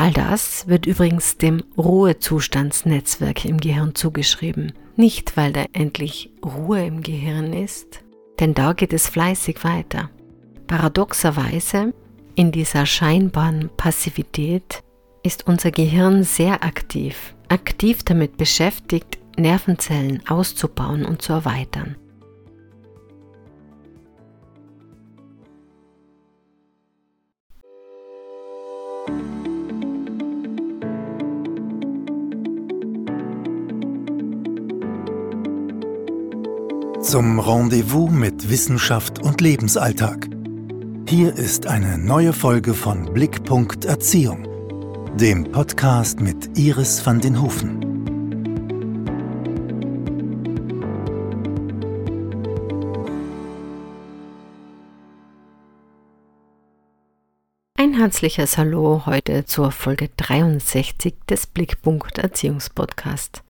All 0.00 0.12
das 0.12 0.66
wird 0.66 0.86
übrigens 0.86 1.36
dem 1.36 1.62
Ruhezustandsnetzwerk 1.76 3.44
im 3.44 3.58
Gehirn 3.58 3.94
zugeschrieben. 3.94 4.72
Nicht, 4.96 5.36
weil 5.36 5.52
da 5.52 5.66
endlich 5.74 6.30
Ruhe 6.42 6.86
im 6.86 7.02
Gehirn 7.02 7.52
ist, 7.52 8.02
denn 8.38 8.54
da 8.54 8.72
geht 8.72 8.94
es 8.94 9.10
fleißig 9.10 9.62
weiter. 9.62 10.08
Paradoxerweise, 10.66 11.92
in 12.34 12.50
dieser 12.50 12.86
scheinbaren 12.86 13.68
Passivität 13.76 14.82
ist 15.22 15.46
unser 15.46 15.70
Gehirn 15.70 16.22
sehr 16.22 16.64
aktiv, 16.64 17.34
aktiv 17.50 18.02
damit 18.02 18.38
beschäftigt, 18.38 19.18
Nervenzellen 19.36 20.22
auszubauen 20.26 21.04
und 21.04 21.20
zu 21.20 21.34
erweitern. 21.34 21.96
Zum 37.10 37.40
Rendezvous 37.40 38.08
mit 38.08 38.48
Wissenschaft 38.48 39.18
und 39.18 39.40
Lebensalltag. 39.40 40.28
Hier 41.08 41.34
ist 41.34 41.66
eine 41.66 41.98
neue 41.98 42.32
Folge 42.32 42.72
von 42.72 43.12
Blickpunkt 43.12 43.84
Erziehung, 43.84 44.46
dem 45.16 45.50
Podcast 45.50 46.20
mit 46.20 46.56
Iris 46.56 47.04
van 47.04 47.20
den 47.20 47.42
Hofen. 47.42 47.80
Ein 57.76 57.94
herzliches 57.94 58.56
Hallo 58.56 59.02
heute 59.06 59.44
zur 59.46 59.72
Folge 59.72 60.10
63 60.16 61.16
des 61.28 61.48
Blickpunkt 61.48 62.18
Erziehungspodcast. 62.18 63.42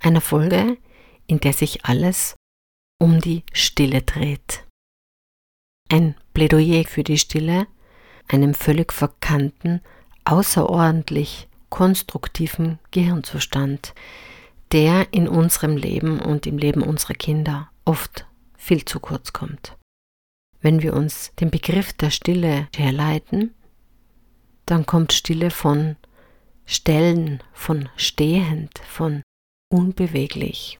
Einer 0.00 0.22
Folge, 0.22 0.78
in 1.26 1.40
der 1.40 1.52
sich 1.52 1.84
alles 1.84 2.36
um 2.98 3.20
die 3.20 3.42
Stille 3.52 4.02
dreht. 4.02 4.64
Ein 5.90 6.14
Plädoyer 6.32 6.84
für 6.84 7.04
die 7.04 7.18
Stille, 7.18 7.66
einem 8.28 8.54
völlig 8.54 8.92
verkannten, 8.92 9.80
außerordentlich 10.24 11.48
konstruktiven 11.68 12.78
Gehirnzustand, 12.90 13.94
der 14.72 15.12
in 15.12 15.28
unserem 15.28 15.76
Leben 15.76 16.20
und 16.20 16.46
im 16.46 16.58
Leben 16.58 16.82
unserer 16.82 17.14
Kinder 17.14 17.70
oft 17.84 18.26
viel 18.56 18.84
zu 18.84 19.00
kurz 19.00 19.32
kommt. 19.32 19.76
Wenn 20.60 20.82
wir 20.82 20.94
uns 20.94 21.32
den 21.40 21.50
Begriff 21.50 21.92
der 21.92 22.10
Stille 22.10 22.68
herleiten, 22.74 23.54
dann 24.66 24.86
kommt 24.86 25.12
Stille 25.12 25.50
von 25.50 25.96
Stellen, 26.64 27.42
von 27.52 27.90
stehend, 27.96 28.78
von 28.78 29.22
unbeweglich. 29.70 30.78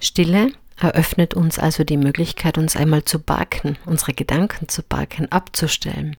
Stille 0.00 0.52
eröffnet 0.76 1.34
uns 1.34 1.58
also 1.58 1.84
die 1.84 1.96
Möglichkeit, 1.96 2.58
uns 2.58 2.76
einmal 2.76 3.04
zu 3.04 3.18
backen, 3.18 3.76
unsere 3.84 4.12
Gedanken 4.12 4.68
zu 4.68 4.82
backen, 4.82 5.30
abzustellen, 5.30 6.16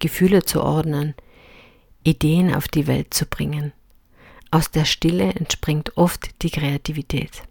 Gefühle 0.00 0.44
zu 0.44 0.62
ordnen, 0.62 1.14
Ideen 2.02 2.54
auf 2.54 2.68
die 2.68 2.86
Welt 2.86 3.14
zu 3.14 3.26
bringen. 3.26 3.72
Aus 4.50 4.70
der 4.70 4.84
Stille 4.84 5.32
entspringt 5.32 5.96
oft 5.96 6.42
die 6.42 6.50
Kreativität. 6.50 7.42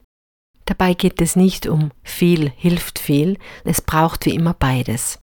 Dabei 0.66 0.94
geht 0.94 1.20
es 1.22 1.36
nicht 1.36 1.68
um 1.68 1.92
viel 2.04 2.52
hilft 2.52 3.00
viel, 3.00 3.38
es 3.66 3.82
braucht 3.82 4.26
wie 4.26 4.36
immer 4.36 4.54
beides. 4.54 5.20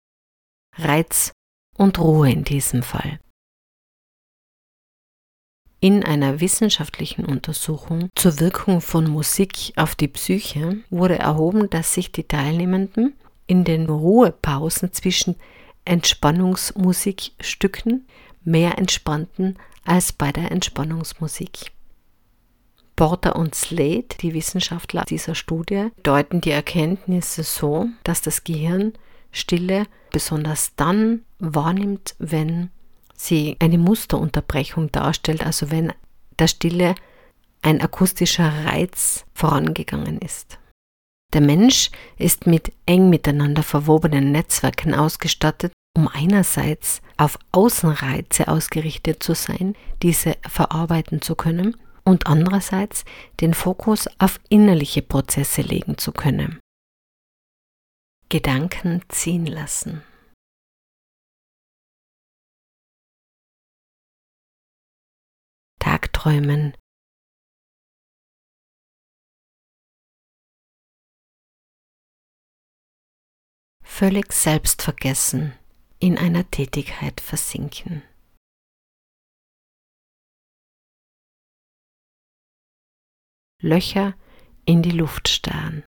Reiz 0.76 1.32
und 1.76 1.98
Ruhe 1.98 2.30
in 2.30 2.44
diesem 2.44 2.82
Fall. 2.82 3.20
In 5.82 6.04
einer 6.04 6.40
wissenschaftlichen 6.40 7.24
Untersuchung 7.24 8.10
zur 8.14 8.38
Wirkung 8.38 8.82
von 8.82 9.08
Musik 9.08 9.72
auf 9.76 9.94
die 9.94 10.08
Psyche 10.08 10.76
wurde 10.90 11.18
erhoben, 11.18 11.70
dass 11.70 11.94
sich 11.94 12.12
die 12.12 12.24
Teilnehmenden 12.24 13.14
in 13.46 13.64
den 13.64 13.86
Ruhepausen 13.86 14.92
zwischen 14.92 15.36
Entspannungsmusikstücken 15.86 18.06
mehr 18.44 18.76
entspannten 18.76 19.56
als 19.84 20.12
bei 20.12 20.32
der 20.32 20.52
Entspannungsmusik. 20.52 21.72
Porter 22.94 23.36
und 23.36 23.54
Slade, 23.54 24.04
die 24.20 24.34
Wissenschaftler 24.34 25.06
dieser 25.08 25.34
Studie, 25.34 25.88
deuten 26.02 26.42
die 26.42 26.50
Erkenntnisse 26.50 27.42
so, 27.42 27.86
dass 28.04 28.20
das 28.20 28.44
Gehirn 28.44 28.92
Stille 29.32 29.86
besonders 30.12 30.74
dann 30.76 31.22
wahrnimmt, 31.38 32.16
wenn 32.18 32.68
sie 33.26 33.56
eine 33.58 33.78
Musterunterbrechung 33.78 34.90
darstellt, 34.92 35.44
also 35.44 35.70
wenn 35.70 35.92
der 36.38 36.46
Stille 36.46 36.94
ein 37.62 37.80
akustischer 37.80 38.64
Reiz 38.66 39.26
vorangegangen 39.34 40.18
ist. 40.18 40.58
Der 41.32 41.40
Mensch 41.40 41.90
ist 42.16 42.46
mit 42.46 42.72
eng 42.86 43.10
miteinander 43.10 43.62
verwobenen 43.62 44.32
Netzwerken 44.32 44.94
ausgestattet, 44.94 45.72
um 45.96 46.08
einerseits 46.08 47.02
auf 47.16 47.38
Außenreize 47.52 48.48
ausgerichtet 48.48 49.22
zu 49.22 49.34
sein, 49.34 49.74
diese 50.02 50.36
verarbeiten 50.48 51.22
zu 51.22 51.34
können, 51.34 51.76
und 52.02 52.26
andererseits 52.26 53.04
den 53.40 53.54
Fokus 53.54 54.08
auf 54.18 54.40
innerliche 54.48 55.02
Prozesse 55.02 55.60
legen 55.62 55.98
zu 55.98 56.12
können. 56.12 56.58
Gedanken 58.30 59.02
ziehen 59.08 59.46
lassen. 59.46 60.02
Tagträumen. 66.20 66.74
Völlig 73.82 74.32
selbstvergessen 74.32 75.54
in 75.98 76.18
einer 76.18 76.50
Tätigkeit 76.50 77.20
versinken. 77.20 78.02
Löcher 83.62 84.14
in 84.66 84.82
die 84.82 84.90
Luft 84.90 85.28
starren. 85.28 85.84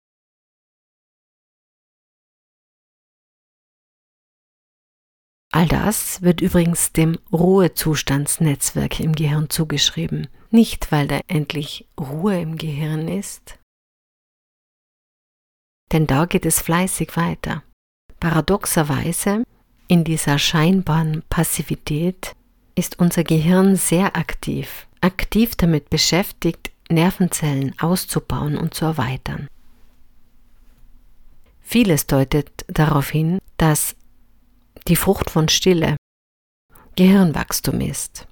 All 5.52 5.68
das 5.68 6.22
wird 6.22 6.42
übrigens 6.42 6.92
dem 6.92 7.18
Ruhezustandsnetzwerk 7.32 9.00
im 9.00 9.14
Gehirn 9.14 9.50
zugeschrieben. 9.50 10.28
Nicht, 10.52 10.92
weil 10.92 11.08
da 11.08 11.20
endlich 11.28 11.88
Ruhe 12.00 12.40
im 12.40 12.58
Gehirn 12.58 13.08
ist, 13.08 13.58
denn 15.92 16.08
da 16.08 16.26
geht 16.26 16.46
es 16.46 16.62
fleißig 16.62 17.16
weiter. 17.16 17.64
Paradoxerweise, 18.20 19.44
in 19.88 20.04
dieser 20.04 20.38
scheinbaren 20.38 21.24
Passivität 21.30 22.36
ist 22.76 23.00
unser 23.00 23.24
Gehirn 23.24 23.76
sehr 23.76 24.18
aktiv, 24.18 24.88
aktiv 25.02 25.56
damit 25.56 25.90
beschäftigt, 25.90 26.72
Nervenzellen 26.90 27.78
auszubauen 27.80 28.58
und 28.58 28.74
zu 28.74 28.86
erweitern. 28.86 29.48
Vieles 31.62 32.08
deutet 32.08 32.66
darauf 32.68 33.10
hin, 33.10 33.40
dass 33.58 33.97
die 34.88 34.96
Frucht 34.96 35.30
von 35.30 35.50
Stille, 35.50 35.98
Gehirnwachstum 36.96 37.82
ist. 37.82 38.28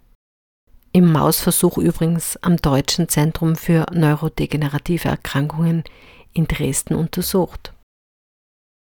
Im 0.93 1.11
Mausversuch 1.11 1.77
übrigens 1.77 2.37
am 2.37 2.55
Deutschen 2.55 3.09
Zentrum 3.09 3.57
für 3.57 3.85
neurodegenerative 3.91 5.09
Erkrankungen 5.09 5.83
in 6.31 6.47
Dresden 6.47 6.95
untersucht. 6.95 7.73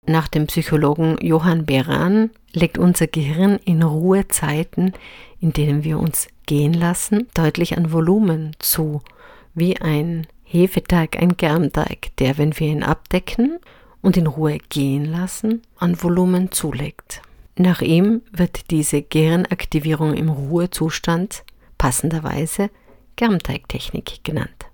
Nach 0.06 0.28
dem 0.28 0.46
Psychologen 0.48 1.16
Johann 1.22 1.64
Beran 1.64 2.30
legt 2.52 2.76
unser 2.76 3.06
Gehirn 3.06 3.56
in 3.64 3.82
Ruhezeiten, 3.82 4.92
in 5.40 5.54
denen 5.54 5.82
wir 5.82 5.98
uns 5.98 6.28
gehen 6.44 6.74
lassen, 6.74 7.28
deutlich 7.32 7.78
an 7.78 7.90
Volumen 7.90 8.54
zu, 8.58 9.00
wie 9.54 9.80
ein 9.80 10.26
Hefeteig, 10.42 11.16
ein 11.18 11.38
Germteig, 11.38 12.14
der, 12.18 12.36
wenn 12.36 12.58
wir 12.58 12.66
ihn 12.66 12.82
abdecken 12.82 13.58
und 14.02 14.18
in 14.18 14.26
Ruhe 14.26 14.58
gehen 14.68 15.06
lassen, 15.06 15.62
an 15.78 16.02
Volumen 16.02 16.52
zulegt. 16.52 17.22
Nach 17.56 17.80
ihm 17.80 18.22
wird 18.32 18.70
diese 18.70 19.02
Gehirnaktivierung 19.02 20.14
im 20.14 20.28
Ruhezustand 20.28 21.44
passenderweise 21.78 22.70
Germteigtechnik 23.16 24.24
genannt. 24.24 24.66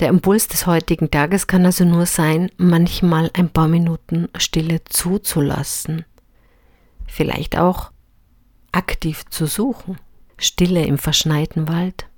Der 0.00 0.08
Impuls 0.08 0.48
des 0.48 0.66
heutigen 0.66 1.10
Tages 1.10 1.46
kann 1.46 1.64
also 1.64 1.84
nur 1.84 2.04
sein, 2.04 2.50
manchmal 2.58 3.30
ein 3.32 3.48
paar 3.48 3.68
Minuten 3.68 4.28
Stille 4.36 4.84
zuzulassen, 4.84 6.04
vielleicht 7.06 7.56
auch 7.56 7.92
aktiv 8.72 9.24
zu 9.30 9.46
suchen. 9.46 9.98
Stille 10.36 10.84
im 10.84 10.98
verschneiten 10.98 11.68
Wald, 11.68 12.10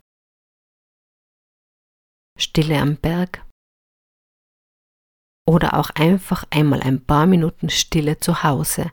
Stille 2.38 2.80
am 2.80 2.96
Berg 2.96 3.44
oder 5.46 5.78
auch 5.78 5.90
einfach 5.90 6.44
einmal 6.50 6.80
ein 6.80 7.04
paar 7.04 7.26
Minuten 7.26 7.68
Stille 7.68 8.18
zu 8.18 8.42
Hause 8.42 8.90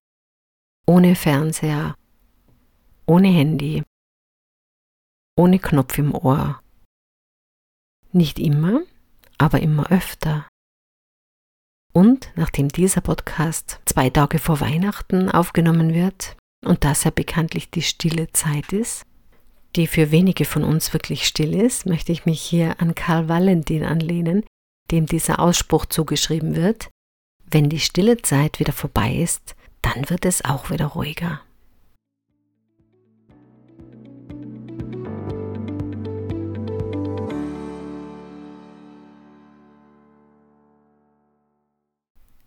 ohne 0.86 1.16
Fernseher, 1.16 1.96
ohne 3.06 3.30
Handy, 3.30 3.84
ohne 5.38 5.60
Knopf 5.60 5.98
im 5.98 6.14
Ohr. 6.14 6.62
Nicht 8.12 8.38
immer, 8.38 8.82
aber 9.38 9.62
immer 9.62 9.92
öfter. 9.92 10.48
Und 11.94 12.32
nachdem 12.36 12.70
dieser 12.70 13.02
Podcast 13.02 13.80
zwei 13.86 14.10
Tage 14.10 14.40
vor 14.40 14.60
Weihnachten 14.60 15.30
aufgenommen 15.30 15.94
wird 15.94 16.36
und 16.66 16.84
das 16.84 17.04
ja 17.04 17.12
bekanntlich 17.12 17.70
die 17.70 17.82
stille 17.82 18.32
Zeit 18.34 18.74
ist, 18.74 19.04
die 19.76 19.88
für 19.88 20.12
wenige 20.12 20.46
von 20.46 20.64
uns 20.64 20.94
wirklich 20.94 21.26
still 21.26 21.54
ist, 21.54 21.86
möchte 21.86 22.12
ich 22.12 22.26
mich 22.26 22.42
hier 22.42 22.80
an 22.82 22.94
Karl 22.96 23.30
Valentin 23.30 23.84
anlehnen, 23.84 24.44
dem 24.92 25.06
dieser 25.06 25.40
Ausspruch 25.40 25.86
zugeschrieben 25.86 26.56
wird, 26.56 26.90
wenn 27.46 27.70
die 27.70 27.80
stille 27.80 28.22
Zeit 28.22 28.60
wieder 28.60 28.74
vorbei 28.74 29.16
ist, 29.16 29.56
dann 29.84 30.10
wird 30.10 30.26
es 30.26 30.44
auch 30.44 30.72
wieder 30.72 30.88
ruhiger. 30.88 31.42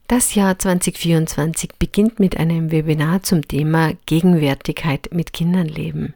Das 0.09 0.35
Jahr 0.35 0.59
2024 0.59 1.75
beginnt 1.79 2.21
mit 2.21 2.37
einem 2.39 2.71
Webinar 2.71 3.23
zum 3.23 3.47
Thema 3.47 3.93
Gegenwärtigkeit 4.07 5.11
mit 5.13 5.33
Kindern 5.33 5.67
leben. 5.67 6.15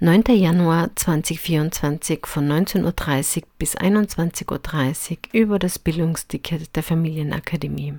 9. 0.00 0.24
Januar 0.30 0.90
2024 0.96 2.26
von 2.26 2.46
19.30 2.46 3.36
Uhr 3.42 3.48
bis 3.56 3.76
21.30 3.76 5.10
Uhr 5.12 5.16
über 5.32 5.58
das 5.60 5.78
Bildungsticket 5.78 6.74
der 6.74 6.82
Familienakademie. 6.82 7.94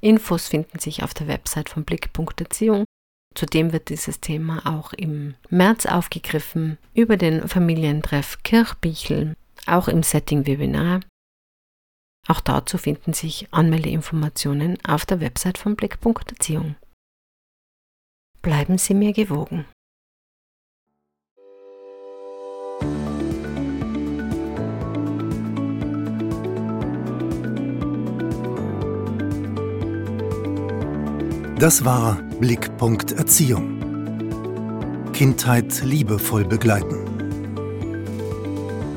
Infos 0.00 0.48
finden 0.48 0.78
sich 0.78 1.02
auf 1.02 1.14
der 1.14 1.28
Website 1.28 1.68
von 1.68 1.84
Blick.erziehung. 1.84 2.84
Zudem 3.34 3.72
wird 3.72 3.90
dieses 3.90 4.20
Thema 4.20 4.66
auch 4.66 4.92
im 4.92 5.34
März 5.50 5.86
aufgegriffen 5.86 6.78
über 6.94 7.16
den 7.16 7.46
Familientreff 7.46 8.42
Kirchbichl, 8.42 9.36
auch 9.66 9.86
im 9.88 10.02
Setting-Webinar 10.02 11.00
auch 12.28 12.40
dazu 12.40 12.78
finden 12.78 13.12
sich 13.12 13.48
Anmeldeinformationen 13.50 14.78
auf 14.84 15.06
der 15.06 15.20
Website 15.20 15.58
von 15.58 15.74
Blick.erziehung. 15.74 16.76
Bleiben 18.42 18.78
Sie 18.78 18.94
mir 18.94 19.12
gewogen. 19.12 19.64
Das 31.60 31.84
war 31.84 32.16
Blickpunkt 32.40 33.12
Erziehung. 33.12 33.78
Kindheit 35.12 35.82
liebevoll 35.84 36.46
begleiten. 36.46 37.04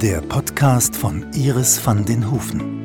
Der 0.02 0.22
Podcast 0.22 0.96
von 0.96 1.26
Iris 1.34 1.86
van 1.86 2.06
den 2.06 2.32
Hufen 2.32 2.80